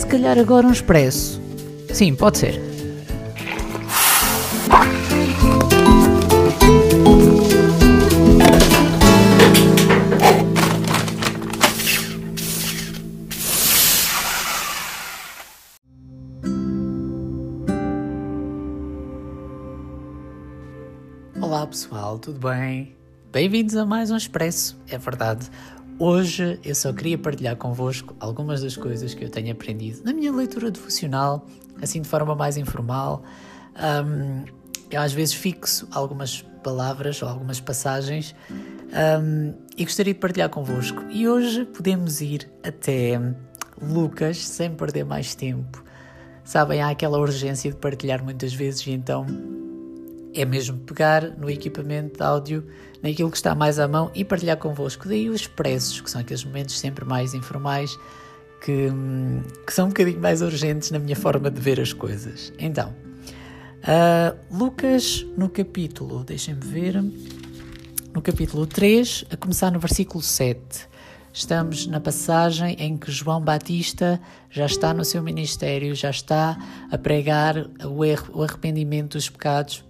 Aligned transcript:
Se 0.00 0.06
calhar 0.06 0.38
agora 0.38 0.66
um 0.66 0.72
expresso. 0.72 1.38
Sim, 1.92 2.14
pode 2.14 2.38
ser. 2.38 2.58
Olá 21.42 21.66
pessoal, 21.66 22.18
tudo 22.18 22.48
bem? 22.48 22.96
Bem-vindos 23.30 23.76
a 23.76 23.84
mais 23.84 24.10
um 24.10 24.16
Expresso, 24.16 24.80
é 24.88 24.96
verdade. 24.96 25.50
Hoje 26.02 26.58
eu 26.64 26.74
só 26.74 26.94
queria 26.94 27.18
partilhar 27.18 27.54
convosco 27.56 28.16
algumas 28.18 28.62
das 28.62 28.74
coisas 28.74 29.12
que 29.12 29.22
eu 29.22 29.28
tenho 29.28 29.52
aprendido 29.52 30.02
na 30.02 30.14
minha 30.14 30.32
leitura 30.32 30.70
devocional, 30.70 31.44
assim 31.82 32.00
de 32.00 32.08
forma 32.08 32.34
mais 32.34 32.56
informal. 32.56 33.22
Um, 33.76 34.46
eu 34.90 34.98
às 34.98 35.12
vezes 35.12 35.34
fixo 35.34 35.86
algumas 35.90 36.40
palavras 36.64 37.20
ou 37.20 37.28
algumas 37.28 37.60
passagens 37.60 38.34
um, 38.50 39.52
e 39.76 39.84
gostaria 39.84 40.14
de 40.14 40.18
partilhar 40.18 40.48
convosco. 40.48 41.04
E 41.10 41.28
hoje 41.28 41.66
podemos 41.66 42.22
ir 42.22 42.50
até 42.66 43.20
Lucas, 43.78 44.38
sem 44.38 44.70
perder 44.70 45.04
mais 45.04 45.34
tempo. 45.34 45.84
Sabem, 46.42 46.80
há 46.80 46.88
aquela 46.88 47.18
urgência 47.18 47.70
de 47.70 47.76
partilhar 47.76 48.24
muitas 48.24 48.54
vezes 48.54 48.86
e 48.86 48.92
então 48.92 49.26
é 50.34 50.44
mesmo 50.44 50.78
pegar 50.78 51.22
no 51.36 51.50
equipamento 51.50 52.18
de 52.18 52.22
áudio, 52.22 52.64
naquilo 53.02 53.30
que 53.30 53.36
está 53.36 53.54
mais 53.54 53.78
à 53.78 53.88
mão 53.88 54.10
e 54.14 54.24
partilhar 54.24 54.56
convosco. 54.56 55.08
Daí 55.08 55.28
os 55.28 55.42
expressos, 55.42 56.00
que 56.00 56.10
são 56.10 56.20
aqueles 56.20 56.44
momentos 56.44 56.78
sempre 56.78 57.04
mais 57.04 57.34
informais, 57.34 57.98
que, 58.64 58.88
que 59.66 59.72
são 59.72 59.86
um 59.86 59.88
bocadinho 59.88 60.20
mais 60.20 60.42
urgentes 60.42 60.90
na 60.90 60.98
minha 60.98 61.16
forma 61.16 61.50
de 61.50 61.60
ver 61.60 61.80
as 61.80 61.92
coisas. 61.92 62.52
Então, 62.58 62.94
uh, 63.82 64.56
Lucas, 64.56 65.26
no 65.36 65.48
capítulo, 65.48 66.22
deixem-me 66.22 66.60
ver, 66.60 67.02
no 68.12 68.20
capítulo 68.22 68.66
3, 68.66 69.24
a 69.30 69.36
começar 69.36 69.70
no 69.70 69.80
versículo 69.80 70.22
7. 70.22 70.90
Estamos 71.32 71.86
na 71.86 72.00
passagem 72.00 72.76
em 72.78 72.96
que 72.96 73.10
João 73.10 73.40
Batista 73.40 74.20
já 74.50 74.66
está 74.66 74.92
no 74.92 75.04
seu 75.04 75.22
ministério, 75.22 75.94
já 75.94 76.10
está 76.10 76.58
a 76.90 76.98
pregar 76.98 77.70
o 78.32 78.42
arrependimento 78.42 79.12
dos 79.12 79.30
pecados 79.30 79.84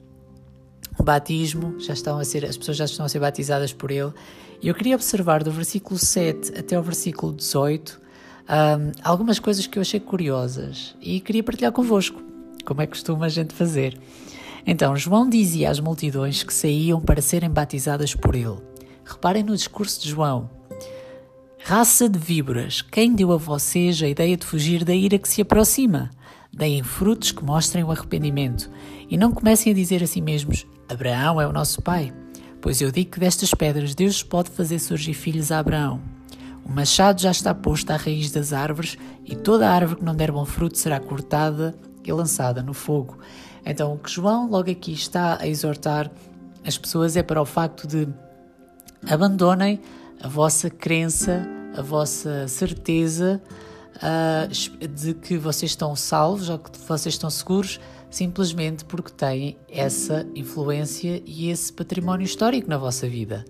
batismo, 1.02 1.78
já 1.78 1.92
estão 1.92 2.18
a 2.18 2.24
ser, 2.24 2.44
as 2.44 2.56
pessoas 2.56 2.76
já 2.76 2.84
estão 2.84 3.06
a 3.06 3.08
ser 3.08 3.18
batizadas 3.18 3.72
por 3.72 3.90
ele. 3.90 4.12
E 4.62 4.68
eu 4.68 4.74
queria 4.74 4.94
observar 4.94 5.42
do 5.42 5.50
versículo 5.50 5.98
7 5.98 6.58
até 6.58 6.78
o 6.78 6.82
versículo 6.82 7.32
18 7.32 8.00
um, 8.50 8.92
algumas 9.04 9.38
coisas 9.38 9.66
que 9.66 9.78
eu 9.78 9.80
achei 9.80 10.00
curiosas 10.00 10.96
e 11.00 11.20
queria 11.20 11.42
partilhar 11.42 11.70
convosco, 11.70 12.20
como 12.64 12.82
é 12.82 12.86
que 12.86 12.92
costuma 12.92 13.26
a 13.26 13.28
gente 13.28 13.54
fazer. 13.54 13.96
Então, 14.66 14.96
João 14.96 15.28
dizia 15.28 15.70
às 15.70 15.80
multidões 15.80 16.42
que 16.42 16.52
saíam 16.52 17.00
para 17.00 17.22
serem 17.22 17.48
batizadas 17.48 18.14
por 18.14 18.34
ele. 18.34 18.58
Reparem 19.04 19.42
no 19.42 19.56
discurso 19.56 20.02
de 20.02 20.10
João. 20.10 20.50
Raça 21.62 22.08
de 22.08 22.18
víboras, 22.18 22.82
quem 22.82 23.14
deu 23.14 23.32
a 23.32 23.36
vocês 23.36 24.02
a 24.02 24.08
ideia 24.08 24.36
de 24.36 24.44
fugir 24.44 24.84
da 24.84 24.94
ira 24.94 25.18
que 25.18 25.28
se 25.28 25.42
aproxima? 25.42 26.10
Deem 26.52 26.82
frutos 26.82 27.30
que 27.30 27.44
mostrem 27.44 27.84
o 27.84 27.90
arrependimento 27.92 28.68
e 29.10 29.18
não 29.18 29.32
comecem 29.32 29.72
a 29.72 29.74
dizer 29.74 30.02
a 30.02 30.06
si 30.06 30.20
mesmos: 30.20 30.66
Abraão 30.88 31.40
é 31.40 31.46
o 31.46 31.52
nosso 31.52 31.82
pai. 31.82 32.12
Pois 32.60 32.80
eu 32.80 32.90
digo 32.90 33.10
que 33.10 33.20
destas 33.20 33.52
pedras 33.52 33.94
Deus 33.94 34.22
pode 34.22 34.50
fazer 34.50 34.78
surgir 34.78 35.14
filhos 35.14 35.50
a 35.50 35.58
Abraão. 35.58 36.00
O 36.64 36.70
machado 36.70 37.20
já 37.20 37.30
está 37.30 37.54
posto 37.54 37.90
à 37.90 37.96
raiz 37.96 38.30
das 38.30 38.52
árvores 38.52 38.96
e 39.24 39.34
toda 39.34 39.68
árvore 39.68 39.98
que 39.98 40.04
não 40.04 40.14
der 40.14 40.30
bom 40.30 40.44
fruto 40.44 40.78
será 40.78 41.00
cortada 41.00 41.74
e 42.04 42.12
lançada 42.12 42.62
no 42.62 42.72
fogo. 42.72 43.18
Então, 43.64 43.94
o 43.94 43.98
que 43.98 44.10
João 44.10 44.48
logo 44.48 44.70
aqui 44.70 44.92
está 44.92 45.38
a 45.40 45.48
exortar 45.48 46.10
as 46.64 46.78
pessoas 46.78 47.16
é 47.16 47.22
para 47.22 47.40
o 47.40 47.46
facto 47.46 47.86
de 47.86 48.06
abandonem 49.08 49.80
a 50.22 50.28
vossa 50.28 50.68
crença, 50.68 51.46
a 51.76 51.82
vossa 51.82 52.46
certeza 52.46 53.40
uh, 53.96 54.88
de 54.88 55.14
que 55.14 55.38
vocês 55.38 55.72
estão 55.72 55.96
salvos 55.96 56.48
ou 56.48 56.58
que 56.58 56.70
vocês 56.86 57.14
estão 57.14 57.30
seguros 57.30 57.80
simplesmente 58.10 58.84
porque 58.84 59.12
têm 59.12 59.56
essa 59.68 60.26
influência 60.34 61.22
e 61.24 61.48
esse 61.48 61.72
património 61.72 62.24
histórico 62.24 62.68
na 62.68 62.76
vossa 62.76 63.08
vida. 63.08 63.44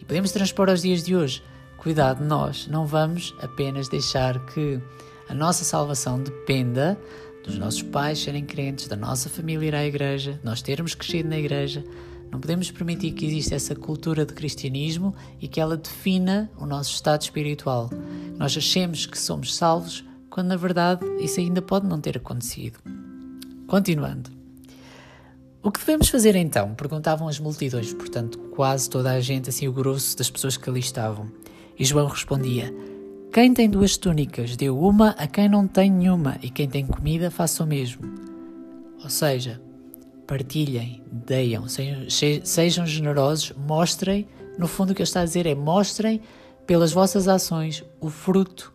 E 0.00 0.04
podemos 0.04 0.30
transpor 0.30 0.68
aos 0.68 0.82
dias 0.82 1.02
de 1.02 1.16
hoje. 1.16 1.42
Cuidado, 1.78 2.24
nós 2.24 2.66
não 2.66 2.86
vamos 2.86 3.34
apenas 3.40 3.88
deixar 3.88 4.44
que 4.46 4.80
a 5.28 5.34
nossa 5.34 5.64
salvação 5.64 6.22
dependa 6.22 6.98
dos 7.44 7.58
nossos 7.58 7.82
pais 7.82 8.18
serem 8.18 8.44
crentes, 8.44 8.88
da 8.88 8.96
nossa 8.96 9.28
família 9.28 9.68
ir 9.68 9.74
à 9.74 9.86
igreja, 9.86 10.38
nós 10.42 10.60
termos 10.60 10.94
crescido 10.94 11.28
na 11.28 11.38
igreja. 11.38 11.84
Não 12.30 12.40
podemos 12.40 12.70
permitir 12.70 13.12
que 13.12 13.24
exista 13.24 13.54
essa 13.54 13.74
cultura 13.74 14.26
de 14.26 14.34
cristianismo 14.34 15.14
e 15.40 15.48
que 15.48 15.60
ela 15.60 15.78
defina 15.78 16.50
o 16.58 16.66
nosso 16.66 16.94
estado 16.94 17.22
espiritual. 17.22 17.88
Nós 18.36 18.54
achemos 18.56 19.06
que 19.06 19.18
somos 19.18 19.54
salvos 19.54 20.04
quando 20.28 20.48
na 20.48 20.56
verdade 20.56 21.06
isso 21.20 21.40
ainda 21.40 21.62
pode 21.62 21.86
não 21.86 22.00
ter 22.00 22.18
acontecido. 22.18 22.97
Continuando. 23.68 24.30
O 25.62 25.70
que 25.70 25.80
devemos 25.80 26.08
fazer 26.08 26.34
então? 26.34 26.74
Perguntavam 26.74 27.28
as 27.28 27.38
multidões, 27.38 27.92
portanto, 27.92 28.38
quase 28.56 28.88
toda 28.88 29.12
a 29.12 29.20
gente, 29.20 29.50
assim 29.50 29.68
o 29.68 29.72
grosso 29.74 30.16
das 30.16 30.30
pessoas 30.30 30.56
que 30.56 30.70
ali 30.70 30.80
estavam. 30.80 31.30
E 31.78 31.84
João 31.84 32.06
respondia: 32.06 32.74
Quem 33.30 33.52
tem 33.52 33.68
duas 33.68 33.98
túnicas, 33.98 34.56
dê 34.56 34.70
uma 34.70 35.10
a 35.10 35.26
quem 35.26 35.50
não 35.50 35.68
tem 35.68 35.90
nenhuma, 35.90 36.38
e 36.42 36.48
quem 36.48 36.66
tem 36.66 36.86
comida, 36.86 37.30
faça 37.30 37.62
o 37.62 37.66
mesmo. 37.66 38.10
Ou 39.04 39.10
seja, 39.10 39.60
partilhem, 40.26 41.02
sejam, 41.68 42.06
sejam 42.42 42.86
generosos, 42.86 43.52
mostrem, 43.54 44.26
no 44.58 44.66
fundo 44.66 44.92
o 44.92 44.94
que 44.94 45.02
ele 45.02 45.08
está 45.08 45.20
a 45.20 45.26
dizer 45.26 45.44
é 45.44 45.54
mostrem 45.54 46.22
pelas 46.66 46.90
vossas 46.90 47.28
ações 47.28 47.84
o 48.00 48.08
fruto 48.08 48.72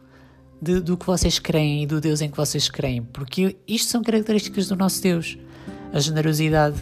de, 0.63 0.79
do 0.79 0.97
que 0.97 1.06
vocês 1.06 1.38
creem 1.38 1.84
e 1.84 1.85
do 1.85 2.00
Deus 2.00 2.22
em 2.22 2.29
que 2.29 2.38
vocês 2.38 2.69
creem, 2.69 3.03
porque 3.03 3.57
isto 3.68 3.90
são 3.90 4.01
características 4.01 4.68
do 4.68 4.75
nosso 4.75 5.01
Deus. 5.01 5.38
A 5.91 6.00
generosidade. 6.00 6.78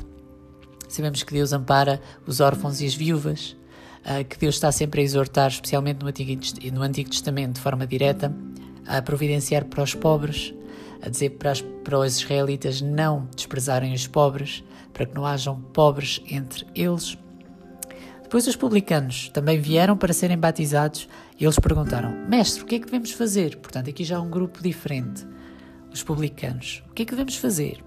Sabemos 0.88 1.24
que 1.24 1.34
Deus 1.34 1.52
ampara 1.52 2.02
os 2.26 2.40
órfãos 2.40 2.80
e 2.82 2.86
as 2.86 2.94
viúvas, 2.94 3.58
uh, 4.06 4.24
que 4.24 4.38
Deus 4.38 4.56
está 4.56 4.72
sempre 4.72 5.02
a 5.02 5.04
exortar, 5.04 5.50
especialmente 5.50 6.02
no 6.02 6.08
Antigo, 6.08 6.42
no 6.72 6.82
Antigo 6.82 7.10
Testamento, 7.10 7.56
de 7.56 7.62
forma 7.62 7.88
direta, 7.88 8.34
a 8.86 9.02
providenciar 9.02 9.66
para 9.66 9.84
os 9.84 9.96
pobres, 9.96 10.54
a 11.02 11.10
dizer 11.10 11.32
para, 11.32 11.52
as, 11.52 11.62
para 11.62 12.00
os 12.00 12.18
israelitas 12.18 12.82
não 12.82 13.28
desprezarem 13.36 13.94
os 13.94 14.08
pobres, 14.08 14.64
para 14.94 15.06
que 15.06 15.16
não 15.16 15.26
hajam 15.26 15.60
pobres 15.74 16.22
entre 16.30 16.66
eles. 16.76 17.18
Depois 18.32 18.48
os 18.48 18.56
publicanos 18.56 19.28
também 19.34 19.60
vieram 19.60 19.98
para 19.98 20.14
serem 20.14 20.38
batizados 20.38 21.06
e 21.38 21.44
eles 21.44 21.60
perguntaram: 21.60 22.14
Mestre, 22.30 22.64
o 22.64 22.66
que 22.66 22.76
é 22.76 22.80
que 22.80 22.86
devemos 22.86 23.12
fazer? 23.12 23.58
Portanto, 23.58 23.90
aqui 23.90 24.06
já 24.06 24.16
há 24.16 24.22
um 24.22 24.30
grupo 24.30 24.64
diferente. 24.64 25.28
Os 25.94 26.02
publicanos: 26.02 26.82
O 26.90 26.94
que 26.94 27.02
é 27.02 27.06
que 27.06 27.12
devemos 27.12 27.36
fazer? 27.36 27.84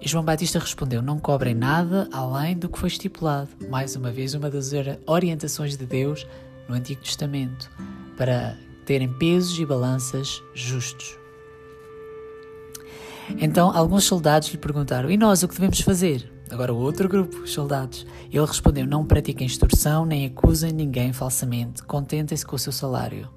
E 0.00 0.08
João 0.08 0.24
Batista 0.24 0.60
respondeu: 0.60 1.02
Não 1.02 1.18
cobrem 1.18 1.56
nada 1.56 2.08
além 2.12 2.56
do 2.56 2.68
que 2.68 2.78
foi 2.78 2.86
estipulado. 2.86 3.48
Mais 3.68 3.96
uma 3.96 4.12
vez, 4.12 4.32
uma 4.32 4.48
das 4.48 4.70
orientações 5.08 5.76
de 5.76 5.86
Deus 5.86 6.24
no 6.68 6.76
Antigo 6.76 7.02
Testamento 7.02 7.68
para 8.16 8.56
terem 8.84 9.12
pesos 9.12 9.58
e 9.58 9.66
balanças 9.66 10.40
justos. 10.54 11.18
Então, 13.40 13.76
alguns 13.76 14.04
soldados 14.04 14.50
lhe 14.50 14.56
perguntaram: 14.56 15.10
E 15.10 15.16
nós 15.16 15.42
o 15.42 15.48
que 15.48 15.54
devemos 15.54 15.80
fazer? 15.80 16.35
Agora, 16.50 16.72
o 16.72 16.78
outro 16.78 17.08
grupo, 17.08 17.38
os 17.38 17.52
soldados. 17.52 18.06
Ele 18.30 18.44
respondeu: 18.44 18.86
Não 18.86 19.04
pratiquem 19.04 19.46
extorsão, 19.46 20.06
nem 20.06 20.26
acusem 20.26 20.72
ninguém 20.72 21.12
falsamente. 21.12 21.82
Contentem-se 21.82 22.46
com 22.46 22.56
o 22.56 22.58
seu 22.58 22.72
salário. 22.72 23.28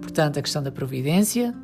Portanto, 0.00 0.38
a 0.38 0.42
questão 0.42 0.62
da 0.62 0.70
providência 0.70 1.54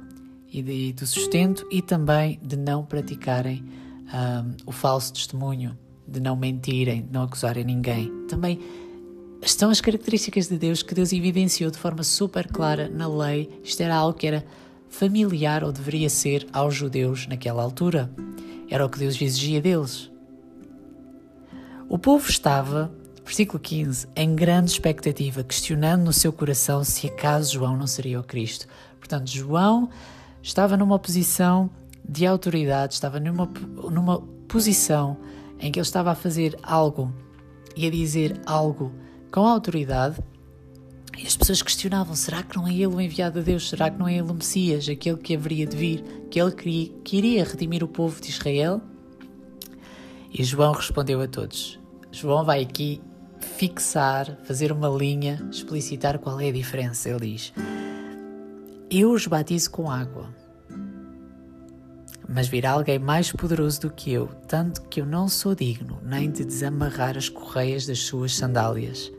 e 0.53 0.63
de, 0.63 0.93
do 0.93 1.07
sustento 1.07 1.67
e 1.71 1.81
também 1.83 2.41
de 2.43 2.57
não 2.57 2.85
praticarem 2.85 3.65
um, 4.13 4.57
o 4.67 4.73
falso 4.73 5.13
testemunho, 5.13 5.79
de 6.07 6.21
não 6.21 6.35
mentirem, 6.35 7.03
de 7.03 7.13
não 7.13 7.23
acusarem 7.23 7.65
ninguém. 7.65 8.11
Também 8.29 8.59
estão 9.43 9.71
as 9.71 9.81
características 9.81 10.49
de 10.49 10.59
Deus 10.59 10.83
que 10.83 10.95
Deus 10.95 11.13
evidenciou 11.13 11.71
de 11.71 11.79
forma 11.79 12.03
super 12.03 12.49
clara 12.49 12.89
na 12.89 13.07
lei. 13.07 13.49
Isto 13.63 13.83
era 13.83 13.95
algo 13.95 14.19
que 14.19 14.27
era 14.27 14.45
familiar 14.89 15.63
ou 15.63 15.71
deveria 15.71 16.11
ser 16.11 16.47
aos 16.53 16.75
judeus 16.75 17.27
naquela 17.27 17.63
altura. 17.63 18.11
Era 18.69 18.85
o 18.85 18.89
que 18.89 18.99
Deus 18.99 19.21
exigia 19.21 19.61
deles. 19.61 20.11
O 21.91 21.99
povo 21.99 22.31
estava, 22.31 22.89
versículo 23.25 23.59
15, 23.59 24.07
em 24.15 24.37
grande 24.37 24.71
expectativa, 24.71 25.43
questionando 25.43 26.05
no 26.05 26.13
seu 26.13 26.33
coração 26.33 26.85
se 26.85 27.09
acaso 27.09 27.55
João 27.55 27.77
não 27.77 27.89
seria 27.89 28.21
o 28.21 28.23
Cristo. 28.23 28.69
Portanto, 29.01 29.29
João 29.29 29.91
estava 30.41 30.77
numa 30.77 31.01
posição 31.01 31.69
de 32.09 32.25
autoridade, 32.25 32.95
estava 32.95 33.19
numa, 33.19 33.51
numa 33.91 34.21
posição 34.47 35.17
em 35.59 35.73
que 35.73 35.81
ele 35.81 35.85
estava 35.85 36.13
a 36.13 36.15
fazer 36.15 36.57
algo 36.63 37.13
e 37.77 37.85
a 37.89 37.91
dizer 37.91 38.41
algo 38.47 38.93
com 39.33 39.45
autoridade. 39.45 40.23
E 41.19 41.27
as 41.27 41.37
pessoas 41.37 41.61
questionavam: 41.61 42.15
será 42.15 42.45
que 42.45 42.57
não 42.57 42.69
é 42.69 42.73
ele 42.73 42.87
o 42.87 43.01
enviado 43.01 43.41
de 43.41 43.47
Deus? 43.47 43.69
Será 43.69 43.91
que 43.91 43.99
não 43.99 44.07
é 44.07 44.15
ele 44.15 44.31
o 44.31 44.35
Messias, 44.35 44.89
aquele 44.89 45.19
que 45.19 45.35
haveria 45.35 45.67
de 45.67 45.77
vir, 45.77 46.05
que 46.31 46.41
ele 46.41 46.53
queria, 47.03 47.43
redimir 47.43 47.83
o 47.83 47.89
povo 47.89 48.21
de 48.21 48.31
Israel? 48.31 48.81
E 50.33 50.45
João 50.45 50.71
respondeu 50.73 51.21
a 51.21 51.27
todos. 51.27 51.80
João 52.13 52.45
vai 52.45 52.63
aqui 52.63 53.01
fixar, 53.41 54.37
fazer 54.43 54.73
uma 54.73 54.89
linha, 54.89 55.41
explicitar 55.51 56.19
qual 56.19 56.41
é 56.41 56.49
a 56.49 56.53
diferença. 56.53 57.09
Ele 57.09 57.33
diz: 57.33 57.53
Eu 58.91 59.13
os 59.13 59.27
batizo 59.27 59.71
com 59.71 59.91
água, 59.91 60.29
mas 62.29 62.49
virá 62.49 62.73
alguém 62.73 62.99
mais 62.99 63.33
poderoso 63.33 63.81
do 63.83 63.91
que 63.91 64.13
eu, 64.13 64.29
tanto 64.47 64.83
que 64.83 65.01
eu 65.01 65.07
não 65.07 65.29
sou 65.29 65.55
digno 65.55 65.99
nem 66.03 66.31
de 66.31 66.45
desamarrar 66.45 67.17
as 67.17 67.29
correias 67.29 67.87
das 67.87 68.01
suas 68.01 68.35
sandálias. 68.35 69.11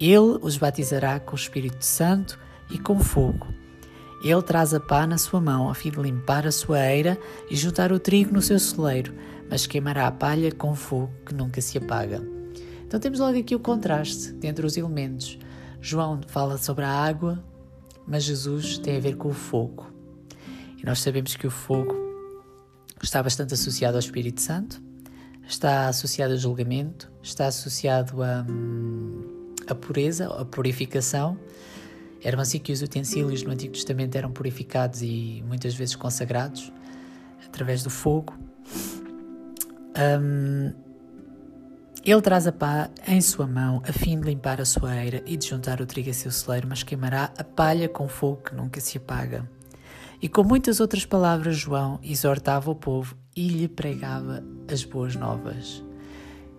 Ele 0.00 0.38
os 0.42 0.56
batizará 0.56 1.20
com 1.20 1.32
o 1.32 1.38
Espírito 1.38 1.84
Santo 1.84 2.38
e 2.70 2.78
com 2.78 2.98
fogo. 2.98 3.46
Ele 4.24 4.42
traz 4.42 4.72
a 4.72 4.80
pá 4.80 5.06
na 5.06 5.18
sua 5.18 5.40
mão, 5.40 5.68
a 5.68 5.74
fim 5.74 5.90
de 5.90 6.00
limpar 6.00 6.46
a 6.46 6.50
sua 6.50 6.80
eira 6.90 7.18
e 7.50 7.56
juntar 7.56 7.92
o 7.92 7.98
trigo 7.98 8.32
no 8.32 8.40
seu 8.40 8.58
celeiro, 8.58 9.14
mas 9.50 9.66
queimará 9.66 10.06
a 10.06 10.10
palha 10.10 10.50
com 10.50 10.74
fogo 10.74 11.12
que 11.26 11.34
nunca 11.34 11.60
se 11.60 11.76
apaga. 11.76 12.26
Então 12.86 12.98
temos 12.98 13.20
logo 13.20 13.38
aqui 13.38 13.54
o 13.54 13.60
contraste 13.60 14.34
entre 14.42 14.64
os 14.64 14.76
elementos. 14.76 15.38
João 15.80 16.20
fala 16.26 16.56
sobre 16.56 16.84
a 16.84 16.90
água, 16.90 17.44
mas 18.06 18.24
Jesus 18.24 18.78
tem 18.78 18.96
a 18.96 19.00
ver 19.00 19.16
com 19.16 19.28
o 19.28 19.34
fogo. 19.34 19.86
E 20.80 20.86
nós 20.86 21.00
sabemos 21.00 21.36
que 21.36 21.46
o 21.46 21.50
fogo 21.50 21.94
está 23.02 23.22
bastante 23.22 23.52
associado 23.52 23.96
ao 23.96 24.00
Espírito 24.00 24.40
Santo, 24.40 24.82
está 25.46 25.88
associado 25.88 26.32
ao 26.32 26.38
julgamento, 26.38 27.12
está 27.22 27.46
associado 27.46 28.22
a. 28.22 28.46
Hum, 28.48 29.34
a 29.66 29.74
pureza, 29.74 30.26
a 30.26 30.44
purificação. 30.44 31.38
Eram 32.24 32.40
assim 32.40 32.58
que 32.58 32.72
os 32.72 32.80
utensílios 32.80 33.42
no 33.42 33.52
Antigo 33.52 33.74
Testamento 33.74 34.16
eram 34.16 34.32
purificados 34.32 35.02
e 35.02 35.44
muitas 35.46 35.74
vezes 35.74 35.94
consagrados 35.94 36.72
através 37.46 37.82
do 37.82 37.90
fogo. 37.90 38.34
Um, 39.96 40.72
ele 42.02 42.22
traz 42.22 42.46
a 42.46 42.52
pá 42.52 42.90
em 43.06 43.20
sua 43.20 43.46
mão 43.46 43.82
a 43.86 43.92
fim 43.92 44.18
de 44.18 44.26
limpar 44.26 44.60
a 44.60 44.64
sua 44.64 44.96
eira 44.96 45.22
e 45.26 45.36
de 45.36 45.46
juntar 45.46 45.82
o 45.82 45.86
trigo 45.86 46.08
a 46.08 46.14
seu 46.14 46.30
celeiro, 46.30 46.66
mas 46.66 46.82
queimará 46.82 47.30
a 47.36 47.44
palha 47.44 47.88
com 47.88 48.08
fogo 48.08 48.42
que 48.42 48.54
nunca 48.54 48.80
se 48.80 48.96
apaga. 48.96 49.48
E 50.20 50.28
com 50.28 50.42
muitas 50.42 50.80
outras 50.80 51.04
palavras, 51.04 51.56
João 51.56 52.00
exortava 52.02 52.70
o 52.70 52.74
povo 52.74 53.14
e 53.36 53.48
lhe 53.48 53.68
pregava 53.68 54.42
as 54.72 54.82
boas 54.82 55.14
novas. 55.14 55.84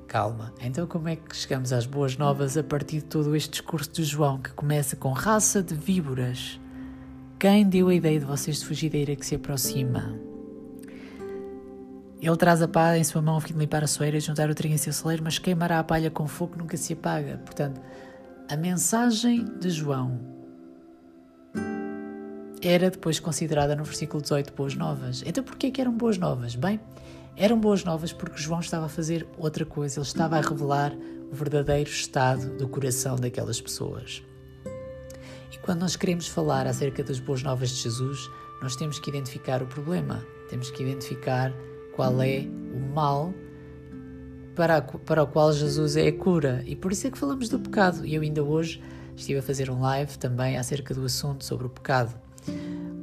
Calma, 0.08 0.54
então 0.62 0.86
como 0.86 1.10
é 1.10 1.16
que 1.16 1.36
chegamos 1.36 1.74
às 1.74 1.86
boas 1.86 2.16
novas 2.16 2.56
a 2.58 2.64
partir 2.64 2.98
de 2.98 3.06
todo 3.06 3.36
este 3.36 3.50
discurso 3.50 3.92
de 3.92 4.04
João 4.04 4.38
que 4.38 4.52
começa 4.52 4.96
com 4.96 5.12
raça 5.12 5.64
de 5.64 5.74
víboras? 5.74 6.60
Quem 7.40 7.68
deu 7.68 7.90
a 7.90 7.94
ideia 7.94 8.20
de 8.20 8.26
vocês 8.26 8.60
de 8.60 8.66
fugir 8.66 8.90
da 8.90 8.98
ira 8.98 9.16
que 9.16 9.26
se 9.26 9.36
aproxima? 9.36 10.18
Ele 12.22 12.38
traz 12.38 12.62
a 12.62 12.68
pá 12.68 12.98
em 12.98 13.04
sua 13.04 13.22
mão 13.22 13.38
a 13.38 13.42
fim 13.42 13.54
de 13.54 13.60
limpar 13.60 13.84
a 13.84 13.88
soeira 13.88 14.18
e 14.18 14.20
juntar 14.20 14.50
o 14.50 14.56
trigo 14.56 14.74
em 14.74 14.78
seu 14.78 14.94
celeiro, 14.94 15.24
mas 15.24 15.38
queimará 15.38 15.80
a 15.80 15.84
palha 15.84 16.10
com 16.10 16.28
fogo 16.28 16.56
nunca 16.58 16.78
se 16.78 16.94
apaga. 16.94 17.38
Portanto, 17.44 17.82
a 18.50 18.56
mensagem 18.56 19.44
de 19.60 19.70
João 19.70 20.20
era 22.62 22.90
depois 22.90 23.20
considerada 23.20 23.76
no 23.76 23.84
versículo 23.84 24.22
18 24.22 24.54
boas 24.54 24.76
novas. 24.76 25.24
Então 25.26 25.44
porquê 25.44 25.70
que 25.70 25.82
eram 25.82 25.92
boas 25.92 26.18
novas? 26.18 26.56
Bem, 26.56 26.80
eram 27.38 27.60
boas 27.60 27.84
novas 27.84 28.14
porque 28.14 28.42
João 28.42 28.60
estava 28.60 28.86
a 28.86 28.90
fazer 28.90 29.28
outra 29.38 29.66
coisa, 29.66 30.00
ele 30.00 30.08
estava 30.08 30.38
a 30.38 30.42
revelar 30.42 30.94
o 31.32 31.36
verdadeiro 31.36 31.90
estado 31.90 32.56
do 32.58 32.68
coração 32.68 33.16
daquelas 33.16 33.60
pessoas. 33.60 34.24
E 35.52 35.58
quando 35.60 35.82
nós 35.82 35.96
queremos 35.96 36.28
falar 36.28 36.68
acerca 36.68 37.04
das 37.04 37.20
boas 37.20 37.44
novas 37.44 37.70
de 37.70 37.84
Jesus, 37.84 38.30
nós 38.62 38.76
temos 38.76 39.00
que 39.00 39.10
identificar 39.10 39.62
o 39.62 39.68
problema, 39.68 40.26
temos 40.50 40.72
que 40.72 40.84
identificar 40.84 41.52
qual 41.96 42.22
é 42.22 42.48
o 42.74 42.94
mal 42.94 43.34
para, 44.56 44.82
para 44.82 45.24
o 45.24 45.28
qual 45.28 45.52
Jesus 45.52 45.98
é 45.98 46.08
a 46.08 46.14
cura. 46.14 46.64
E 46.66 46.76
por 46.76 46.92
isso 46.92 47.08
é 47.08 47.12
que 47.12 47.18
falamos 47.18 47.50
do 47.50 47.60
pecado. 47.60 48.06
E 48.06 48.16
eu 48.16 48.22
ainda 48.22 48.44
hoje 48.44 48.82
estive 49.16 49.40
a 49.40 49.44
fazer 49.44 49.70
um 49.70 49.82
live 49.82 50.18
também 50.18 50.58
acerca 50.58 50.94
do 50.94 51.04
assunto 51.04 51.44
sobre 51.44 51.68
o 51.68 51.70
pecado. 51.70 52.16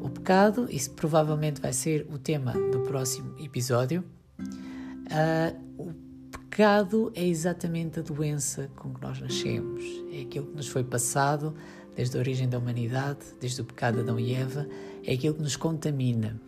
O 0.00 0.08
pecado, 0.08 0.66
isso 0.70 0.90
provavelmente 0.92 1.60
vai 1.60 1.72
ser 1.72 2.06
o 2.10 2.18
tema 2.18 2.52
do 2.52 2.80
próximo 2.80 3.34
episódio. 3.38 4.04
Uh, 4.38 5.72
o 5.78 5.94
pecado 6.30 7.12
é 7.14 7.24
exatamente 7.24 8.00
a 8.00 8.02
doença 8.02 8.70
com 8.76 8.92
que 8.92 9.00
nós 9.00 9.20
nascemos, 9.20 9.84
é 10.12 10.22
aquilo 10.22 10.46
que 10.46 10.56
nos 10.56 10.68
foi 10.68 10.84
passado 10.84 11.54
desde 11.94 12.16
a 12.16 12.20
origem 12.20 12.48
da 12.48 12.58
humanidade, 12.58 13.20
desde 13.40 13.60
o 13.60 13.64
pecado 13.64 13.96
de 13.96 14.00
Adão 14.00 14.18
e 14.18 14.34
Eva, 14.34 14.66
é 15.04 15.12
aquilo 15.12 15.34
que 15.34 15.42
nos 15.42 15.56
contamina. 15.56 16.40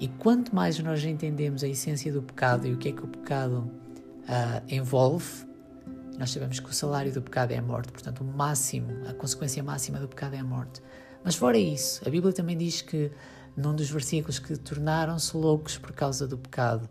E 0.00 0.08
quanto 0.08 0.54
mais 0.54 0.78
nós 0.78 1.04
entendemos 1.04 1.64
a 1.64 1.68
essência 1.68 2.12
do 2.12 2.22
pecado 2.22 2.66
e 2.66 2.72
o 2.72 2.78
que 2.78 2.88
é 2.88 2.92
que 2.92 3.04
o 3.04 3.08
pecado 3.08 3.70
uh, 4.24 4.62
envolve, 4.68 5.46
nós 6.18 6.30
sabemos 6.30 6.58
que 6.60 6.68
o 6.68 6.72
salário 6.72 7.12
do 7.12 7.22
pecado 7.22 7.52
é 7.52 7.58
a 7.58 7.62
morte, 7.62 7.92
portanto, 7.92 8.20
o 8.20 8.24
máximo, 8.24 8.88
a 9.08 9.14
consequência 9.14 9.62
máxima 9.62 9.98
do 9.98 10.08
pecado 10.08 10.34
é 10.34 10.38
a 10.38 10.44
morte. 10.44 10.82
Mas 11.24 11.34
fora 11.34 11.58
isso, 11.58 12.00
a 12.06 12.10
Bíblia 12.10 12.32
também 12.32 12.56
diz 12.56 12.80
que, 12.80 13.10
num 13.56 13.74
dos 13.74 13.90
versículos, 13.90 14.38
que 14.38 14.56
tornaram-se 14.56 15.36
loucos 15.36 15.78
por 15.78 15.92
causa 15.92 16.26
do 16.26 16.38
pecado. 16.38 16.88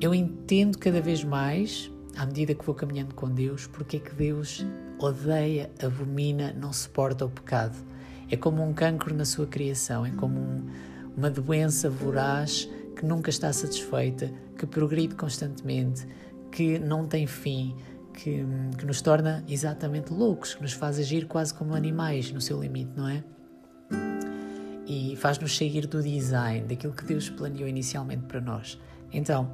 Eu 0.00 0.14
entendo 0.14 0.78
cada 0.78 1.00
vez 1.00 1.24
mais, 1.24 1.90
à 2.16 2.24
medida 2.24 2.54
que 2.54 2.64
vou 2.64 2.74
caminhando 2.74 3.14
com 3.14 3.28
Deus, 3.28 3.66
porque 3.66 3.96
é 3.96 4.00
que 4.00 4.14
Deus 4.14 4.64
odeia, 4.98 5.70
abomina, 5.82 6.52
não 6.52 6.72
suporta 6.72 7.24
o 7.24 7.30
pecado. 7.30 7.76
É 8.30 8.36
como 8.36 8.62
um 8.62 8.72
cancro 8.72 9.14
na 9.14 9.24
sua 9.24 9.46
criação, 9.46 10.04
é 10.04 10.10
como 10.10 10.38
um, 10.38 10.66
uma 11.16 11.30
doença 11.30 11.88
voraz 11.88 12.68
que 12.96 13.04
nunca 13.04 13.30
está 13.30 13.52
satisfeita, 13.52 14.32
que 14.56 14.66
progride 14.66 15.14
constantemente, 15.14 16.06
que 16.50 16.78
não 16.78 17.06
tem 17.06 17.26
fim, 17.26 17.76
que, 18.12 18.44
que 18.76 18.84
nos 18.84 19.00
torna 19.00 19.44
exatamente 19.48 20.12
loucos, 20.12 20.54
que 20.54 20.62
nos 20.62 20.72
faz 20.72 20.98
agir 20.98 21.26
quase 21.26 21.54
como 21.54 21.74
animais 21.74 22.32
no 22.32 22.40
seu 22.40 22.60
limite, 22.60 22.90
não 22.96 23.08
é? 23.08 23.22
E 24.86 25.14
faz-nos 25.16 25.56
sair 25.56 25.86
do 25.86 26.02
design, 26.02 26.66
daquilo 26.66 26.92
que 26.92 27.04
Deus 27.04 27.30
planeou 27.30 27.68
inicialmente 27.68 28.24
para 28.24 28.40
nós. 28.40 28.78
Então, 29.12 29.50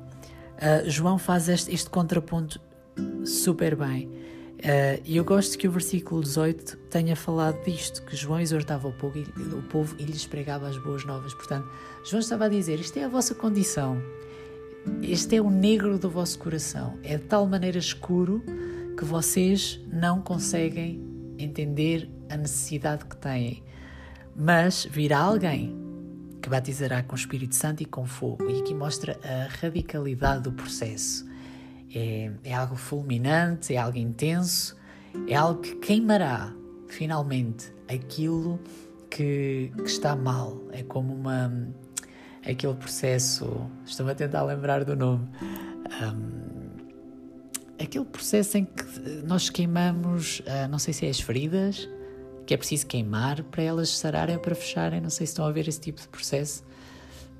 uh, 0.56 0.88
João 0.88 1.18
faz 1.18 1.48
este, 1.48 1.72
este, 1.72 1.90
contraponto 1.90 2.60
super 3.24 3.76
bem. 3.76 4.06
Uh, 4.06 5.00
e 5.04 5.16
eu 5.16 5.24
gosto 5.24 5.58
que 5.58 5.68
o 5.68 5.70
versículo 5.70 6.22
18 6.22 6.76
tenha 6.90 7.14
falado 7.14 7.62
disto, 7.64 8.02
que 8.04 8.16
João 8.16 8.40
exortava 8.40 8.88
o 8.88 8.92
povo, 8.92 9.18
e, 9.18 9.22
o 9.54 9.62
povo 9.62 9.94
e 9.98 10.04
lhes 10.04 10.26
pregava 10.26 10.68
as 10.68 10.78
boas 10.78 11.04
novas. 11.04 11.34
Portanto, 11.34 11.68
João 12.04 12.20
estava 12.20 12.46
a 12.46 12.48
dizer: 12.48 12.80
isto 12.80 12.98
é 12.98 13.04
a 13.04 13.08
vossa 13.08 13.34
condição, 13.34 14.00
este 15.02 15.36
é 15.36 15.42
o 15.42 15.50
negro 15.50 15.98
do 15.98 16.08
vosso 16.08 16.38
coração, 16.38 16.98
é 17.02 17.16
de 17.16 17.24
tal 17.24 17.46
maneira 17.46 17.78
escuro 17.78 18.42
que 18.96 19.04
vocês 19.04 19.80
não 19.92 20.22
conseguem 20.22 21.02
entender 21.38 22.08
a 22.30 22.36
necessidade 22.36 23.04
que 23.04 23.16
têm. 23.16 23.62
Mas 24.36 24.86
virá 24.90 25.18
alguém 25.18 25.83
que 26.44 26.50
batizará 26.50 27.02
com 27.02 27.14
o 27.14 27.18
Espírito 27.18 27.54
Santo 27.54 27.82
e 27.82 27.86
com 27.86 28.04
fogo. 28.04 28.50
E 28.50 28.60
aqui 28.60 28.74
mostra 28.74 29.18
a 29.24 29.48
radicalidade 29.62 30.42
do 30.42 30.52
processo. 30.52 31.26
É, 31.94 32.30
é 32.44 32.52
algo 32.52 32.76
fulminante, 32.76 33.74
é 33.74 33.78
algo 33.78 33.96
intenso, 33.96 34.76
é 35.26 35.34
algo 35.34 35.62
que 35.62 35.74
queimará 35.76 36.52
finalmente 36.86 37.72
aquilo 37.88 38.60
que, 39.08 39.72
que 39.74 39.84
está 39.84 40.14
mal. 40.14 40.60
É 40.70 40.82
como 40.82 41.14
uma 41.14 41.50
aquele 42.46 42.74
processo. 42.74 43.66
Estou-me 43.86 44.12
a 44.12 44.14
tentar 44.14 44.42
lembrar 44.42 44.84
do 44.84 44.94
nome. 44.94 45.26
Um, 46.02 46.74
aquele 47.82 48.04
processo 48.04 48.58
em 48.58 48.66
que 48.66 48.84
nós 49.24 49.48
queimamos, 49.48 50.40
uh, 50.40 50.68
não 50.70 50.78
sei 50.78 50.92
se 50.92 51.06
é 51.06 51.08
as 51.08 51.20
feridas, 51.20 51.88
que 52.46 52.54
é 52.54 52.56
preciso 52.56 52.86
queimar 52.86 53.42
para 53.44 53.62
elas 53.62 53.90
sararem 53.90 54.38
para 54.38 54.54
fecharem. 54.54 55.00
Não 55.00 55.10
sei 55.10 55.26
se 55.26 55.32
estão 55.32 55.46
a 55.46 55.52
ver 55.52 55.66
esse 55.68 55.80
tipo 55.80 56.00
de 56.00 56.08
processo, 56.08 56.64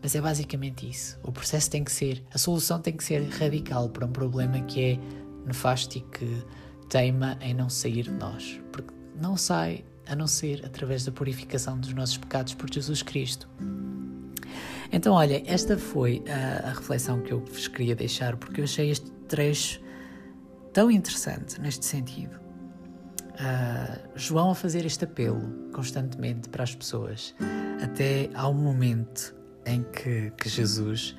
mas 0.03 0.15
é 0.15 0.21
basicamente 0.21 0.89
isso. 0.89 1.19
O 1.23 1.33
processo 1.33 1.71
tem 1.71 1.85
que 1.85 1.93
ser, 1.93 2.23
a 2.33 2.39
solução 2.39 2.81
tem 2.81 2.97
que 2.97 3.05
ser 3.05 3.23
radical 3.29 3.89
para 3.89 4.07
um 4.07 4.13
problema 4.13 4.61
que 4.63 4.83
é 4.83 4.99
nefasto 5.47 5.99
e 5.99 6.01
que 6.01 6.45
teima 6.89 7.39
em 7.41 7.55
não 7.55 7.69
sair 7.69 8.05
de 8.05 8.13
nós, 8.13 8.61
porque 8.73 8.93
não 9.21 9.37
sai 9.37 9.85
a 10.07 10.15
não 10.15 10.27
ser 10.27 10.65
através 10.65 11.05
da 11.05 11.13
purificação 11.13 11.79
dos 11.79 11.93
nossos 11.95 12.19
pecados 12.19 12.55
por 12.55 12.71
Jesus 12.71 13.03
Cristo. 13.03 13.49
Então, 14.93 15.15
olha, 15.15 15.43
esta 15.47 15.79
foi 15.79 16.23
a, 16.29 16.69
a 16.69 16.73
reflexão 16.73 17.21
que 17.21 17.33
eu 17.33 17.41
vos 17.41 17.67
queria 17.69 17.97
deixar, 17.97 18.37
porque 18.37 18.61
eu 18.61 18.65
achei 18.65 18.91
este 18.91 19.11
trecho 19.27 19.81
tão 20.73 20.91
interessante 20.91 21.61
neste 21.61 21.85
sentido 21.85 22.44
uh, 23.35 24.01
João 24.15 24.51
a 24.51 24.55
fazer 24.55 24.85
este 24.85 25.05
apelo 25.05 25.41
constantemente 25.73 26.49
para 26.49 26.63
as 26.63 26.75
pessoas, 26.75 27.35
até 27.83 28.31
ao 28.35 28.55
momento 28.55 29.35
em 29.67 29.83
que, 29.83 30.33
que 30.37 30.49
Jesus 30.49 31.17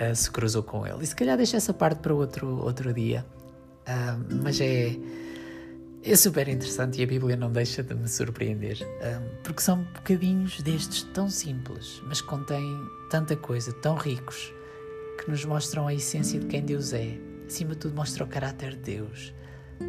uh, 0.00 0.14
se 0.14 0.30
cruzou 0.30 0.62
com 0.62 0.86
ele. 0.86 1.02
E 1.02 1.06
se 1.06 1.14
calhar 1.14 1.36
deixa 1.36 1.56
essa 1.56 1.72
parte 1.72 2.00
para 2.00 2.14
outro, 2.14 2.62
outro 2.62 2.92
dia, 2.92 3.24
uh, 3.88 4.42
mas 4.42 4.60
é, 4.60 4.96
é 6.02 6.16
super 6.16 6.48
interessante 6.48 7.00
e 7.00 7.04
a 7.04 7.06
Bíblia 7.06 7.36
não 7.36 7.50
deixa 7.50 7.82
de 7.82 7.94
me 7.94 8.08
surpreender, 8.08 8.78
porque 9.42 9.62
são 9.62 9.82
bocadinhos 9.94 10.60
destes 10.60 11.02
tão 11.14 11.30
simples, 11.30 12.02
mas 12.06 12.20
contêm 12.20 12.78
tanta 13.10 13.34
coisa, 13.36 13.72
tão 13.72 13.94
ricos, 13.94 14.52
que 15.18 15.30
nos 15.30 15.44
mostram 15.44 15.86
a 15.86 15.94
essência 15.94 16.38
de 16.38 16.46
quem 16.46 16.62
Deus 16.62 16.92
é. 16.92 17.18
Acima 17.46 17.70
de 17.70 17.78
tudo, 17.78 17.94
mostra 17.94 18.24
o 18.24 18.26
caráter 18.26 18.70
de 18.70 18.96
Deus, 18.96 19.32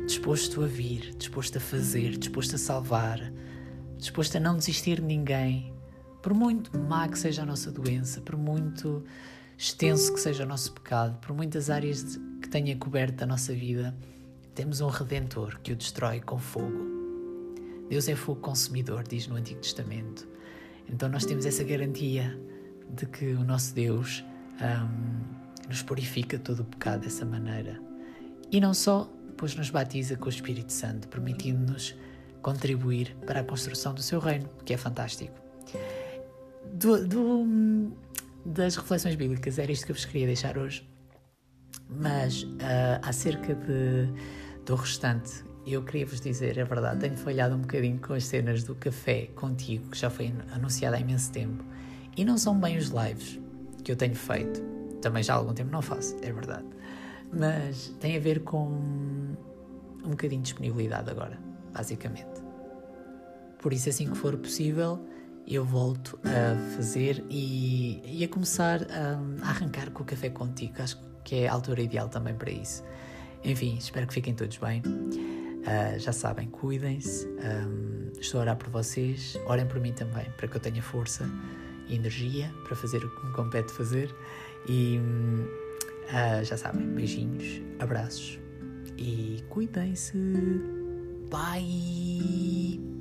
disposto 0.05 0.63
a 0.63 0.67
vir, 0.67 1.15
disposto 1.17 1.57
a 1.57 1.61
fazer, 1.61 2.17
disposto 2.17 2.55
a 2.55 2.57
salvar, 2.57 3.31
disposto 3.97 4.37
a 4.37 4.39
não 4.39 4.57
desistir 4.57 5.01
de 5.01 5.07
ninguém, 5.07 5.73
por 6.21 6.33
muito 6.33 6.77
má 6.77 7.07
que 7.07 7.19
seja 7.19 7.43
a 7.43 7.45
nossa 7.45 7.71
doença, 7.71 8.21
por 8.21 8.37
muito 8.37 9.03
extenso 9.57 10.13
que 10.13 10.19
seja 10.19 10.43
o 10.43 10.47
nosso 10.47 10.73
pecado, 10.73 11.17
por 11.19 11.35
muitas 11.35 11.69
áreas 11.69 12.19
que 12.41 12.49
tenha 12.49 12.75
coberto 12.75 13.23
a 13.23 13.27
nossa 13.27 13.53
vida 13.53 13.95
temos 14.55 14.79
um 14.79 14.87
Redentor 14.87 15.59
que 15.61 15.73
o 15.73 15.75
destrói 15.75 16.21
com 16.21 16.39
fogo. 16.39 16.95
Deus 17.89 18.07
é 18.07 18.15
fogo 18.15 18.39
consumidor, 18.39 19.03
diz 19.03 19.27
no 19.27 19.35
Antigo 19.35 19.59
Testamento. 19.59 20.25
Então 20.87 21.09
nós 21.09 21.25
temos 21.25 21.45
essa 21.45 21.63
garantia 21.63 22.39
de 22.89 23.05
que 23.05 23.33
o 23.33 23.43
nosso 23.43 23.75
Deus 23.75 24.23
um, 24.61 25.67
nos 25.67 25.83
purifica 25.83 26.39
todo 26.39 26.61
o 26.61 26.63
pecado 26.63 27.01
dessa 27.01 27.25
maneira. 27.25 27.81
E 28.49 28.61
não 28.61 28.73
só, 28.73 29.11
pois 29.37 29.55
nos 29.55 29.69
batiza 29.69 30.15
com 30.15 30.25
o 30.25 30.29
Espírito 30.29 30.71
Santo, 30.71 31.07
permitindo-nos 31.07 31.95
contribuir 32.41 33.15
para 33.25 33.39
a 33.39 33.43
construção 33.43 33.93
do 33.93 34.01
seu 34.01 34.19
reino, 34.19 34.47
que 34.63 34.73
é 34.73 34.77
fantástico. 34.77 35.33
Do, 36.73 37.07
do, 37.07 37.91
das 38.45 38.75
reflexões 38.75 39.15
bíblicas, 39.15 39.57
era 39.57 39.71
isto 39.71 39.85
que 39.85 39.91
eu 39.91 39.95
vos 39.95 40.05
queria 40.05 40.27
deixar 40.27 40.57
hoje. 40.57 40.87
Mas 41.89 42.43
uh, 42.43 42.99
acerca 43.01 43.53
de 43.53 44.09
do 44.65 44.75
restante, 44.75 45.43
eu 45.65 45.83
queria 45.83 46.05
vos 46.05 46.19
dizer 46.19 46.59
a 46.59 46.63
verdade, 46.63 46.99
tenho 46.99 47.17
falhado 47.17 47.55
um 47.55 47.59
bocadinho 47.59 47.99
com 47.99 48.13
as 48.13 48.25
cenas 48.25 48.63
do 48.63 48.73
café 48.75 49.27
contigo, 49.35 49.89
que 49.89 49.97
já 49.97 50.09
foi 50.09 50.33
anunciado 50.51 50.95
há 50.95 50.99
imenso 50.99 51.31
tempo, 51.31 51.63
e 52.17 52.25
não 52.25 52.37
são 52.37 52.59
bem 52.59 52.77
os 52.77 52.87
lives 52.89 53.39
que 53.83 53.91
eu 53.91 53.95
tenho 53.95 54.15
feito. 54.15 54.61
Também 55.01 55.21
já 55.21 55.33
há 55.33 55.37
algum 55.37 55.53
tempo 55.53 55.71
não 55.71 55.81
faço, 55.81 56.15
é 56.23 56.31
verdade. 56.31 56.65
Mas 57.31 57.89
tem 57.99 58.15
a 58.15 58.19
ver 58.19 58.41
com 58.41 58.67
um 58.67 60.09
bocadinho 60.11 60.41
de 60.41 60.51
disponibilidade 60.51 61.09
agora, 61.09 61.39
basicamente. 61.73 62.41
Por 63.59 63.73
isso, 63.73 63.89
assim 63.89 64.09
que 64.09 64.15
for 64.15 64.37
possível, 64.37 65.03
eu 65.47 65.63
volto 65.63 66.19
a 66.23 66.75
fazer 66.75 67.23
e, 67.29 68.01
e 68.05 68.23
a 68.23 68.27
começar 68.27 68.81
a, 68.83 69.45
a 69.45 69.49
arrancar 69.49 69.91
com 69.91 70.03
o 70.03 70.05
café 70.05 70.29
contigo. 70.29 70.73
Acho 70.79 70.99
que 71.23 71.35
é 71.35 71.47
a 71.47 71.53
altura 71.53 71.81
ideal 71.81 72.07
também 72.07 72.35
para 72.35 72.51
isso. 72.51 72.83
Enfim, 73.43 73.77
espero 73.77 74.07
que 74.07 74.13
fiquem 74.13 74.33
todos 74.33 74.57
bem. 74.57 74.81
Uh, 74.81 75.99
já 75.99 76.11
sabem, 76.11 76.47
cuidem-se. 76.49 77.27
Um, 77.27 78.11
estou 78.19 78.39
a 78.39 78.43
orar 78.43 78.55
por 78.57 78.69
vocês. 78.69 79.37
Orem 79.45 79.67
por 79.67 79.79
mim 79.79 79.93
também, 79.93 80.25
para 80.37 80.47
que 80.47 80.57
eu 80.57 80.61
tenha 80.61 80.81
força 80.81 81.29
e 81.87 81.95
energia 81.95 82.51
para 82.63 82.75
fazer 82.75 83.03
o 83.03 83.09
que 83.15 83.25
me 83.25 83.33
compete 83.33 83.71
fazer. 83.71 84.13
E 84.67 84.99
uh, 86.09 86.43
já 86.43 86.57
sabem, 86.57 86.87
beijinhos, 86.87 87.61
abraços 87.79 88.39
e 88.97 89.43
cuidem-se. 89.49 90.17
Bye! 91.29 92.94